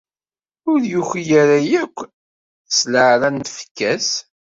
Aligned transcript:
Ur 0.71 0.79
yuki 0.91 1.21
ara 1.41 1.57
akk 1.81 1.97
s 2.77 2.79
leɛra 2.91 3.29
n 3.29 3.37
tfekka-s. 3.45 4.09